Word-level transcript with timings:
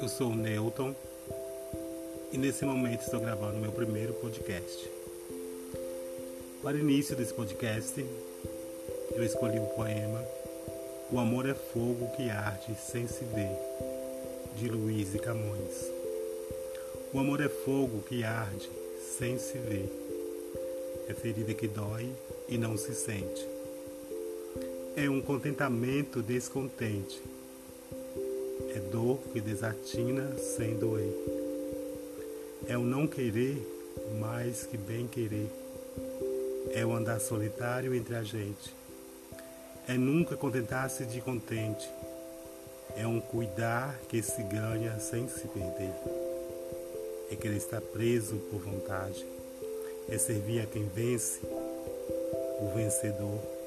Eu 0.00 0.08
sou 0.08 0.28
o 0.28 0.34
Newton 0.34 0.94
e 2.32 2.38
nesse 2.38 2.64
momento 2.64 3.02
estou 3.02 3.20
gravando 3.20 3.58
meu 3.58 3.70
primeiro 3.70 4.14
podcast. 4.14 4.90
Para 6.62 6.76
o 6.76 6.80
início 6.80 7.14
desse 7.14 7.34
podcast, 7.34 8.02
eu 9.14 9.22
escolhi 9.22 9.58
o 9.58 9.66
poema 9.66 10.24
O 11.12 11.18
Amor 11.18 11.46
é 11.46 11.54
Fogo 11.54 12.10
que 12.16 12.30
Arde 12.30 12.74
Sem 12.76 13.06
Se 13.06 13.24
Ver, 13.24 13.50
de 14.56 14.68
Luiz 14.68 15.14
e 15.14 15.18
Camões. 15.18 15.90
O 17.12 17.18
amor 17.18 17.40
é 17.40 17.48
fogo 17.48 18.02
que 18.08 18.22
arde 18.22 18.70
sem 19.18 19.36
se 19.36 19.58
ver, 19.58 19.90
é 21.08 21.12
ferida 21.12 21.52
que 21.52 21.66
dói 21.66 22.08
e 22.48 22.56
não 22.56 22.76
se 22.76 22.94
sente. 22.94 23.44
É 24.96 25.10
um 25.10 25.20
contentamento 25.20 26.22
descontente 26.22 27.20
é 28.74 28.78
dor 28.78 29.18
que 29.32 29.40
desatina 29.40 30.36
sem 30.36 30.76
doer. 30.76 31.12
É 32.68 32.76
o 32.78 32.82
não 32.82 33.06
querer 33.06 33.56
mais 34.18 34.64
que 34.64 34.76
bem 34.76 35.06
querer. 35.06 35.50
É 36.72 36.84
o 36.84 36.92
andar 36.92 37.20
solitário 37.20 37.94
entre 37.94 38.14
a 38.14 38.22
gente. 38.22 38.74
É 39.88 39.94
nunca 39.94 40.36
contentar-se 40.36 41.04
de 41.04 41.20
contente. 41.20 41.88
É 42.96 43.06
um 43.06 43.20
cuidar 43.20 43.98
que 44.08 44.22
se 44.22 44.42
ganha 44.42 44.98
sem 45.00 45.28
se 45.28 45.48
perder. 45.48 45.94
É 47.30 47.36
querer 47.36 47.56
estar 47.56 47.80
preso 47.80 48.36
por 48.50 48.60
vontade. 48.60 49.24
É 50.08 50.18
servir 50.18 50.60
a 50.60 50.66
quem 50.66 50.88
vence, 50.88 51.40
o 51.44 52.72
vencedor 52.74 53.59